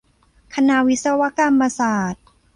[0.55, 2.23] คณะวิศวกรรมศาสตร์